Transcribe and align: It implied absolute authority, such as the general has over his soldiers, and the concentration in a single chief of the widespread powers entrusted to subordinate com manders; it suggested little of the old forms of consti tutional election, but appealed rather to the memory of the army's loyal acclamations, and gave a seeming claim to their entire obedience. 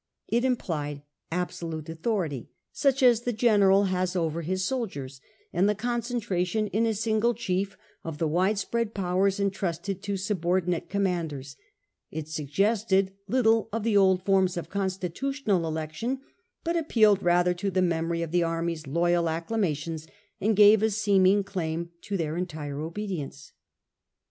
It 0.27 0.43
implied 0.43 1.03
absolute 1.31 1.87
authority, 1.87 2.49
such 2.71 3.03
as 3.03 3.21
the 3.21 3.31
general 3.31 3.83
has 3.83 4.15
over 4.15 4.41
his 4.41 4.65
soldiers, 4.65 5.21
and 5.53 5.69
the 5.69 5.75
concentration 5.75 6.65
in 6.69 6.87
a 6.87 6.95
single 6.95 7.35
chief 7.35 7.77
of 8.03 8.17
the 8.17 8.27
widespread 8.27 8.95
powers 8.95 9.39
entrusted 9.39 10.01
to 10.01 10.17
subordinate 10.17 10.89
com 10.89 11.03
manders; 11.03 11.55
it 12.09 12.27
suggested 12.27 13.13
little 13.27 13.69
of 13.71 13.83
the 13.83 13.95
old 13.95 14.23
forms 14.23 14.57
of 14.57 14.71
consti 14.71 15.11
tutional 15.11 15.65
election, 15.67 16.21
but 16.63 16.75
appealed 16.75 17.21
rather 17.21 17.53
to 17.53 17.69
the 17.69 17.83
memory 17.83 18.23
of 18.23 18.31
the 18.31 18.41
army's 18.41 18.87
loyal 18.87 19.29
acclamations, 19.29 20.07
and 20.39 20.55
gave 20.55 20.81
a 20.81 20.89
seeming 20.89 21.43
claim 21.43 21.91
to 22.01 22.17
their 22.17 22.37
entire 22.37 22.81
obedience. 22.81 23.51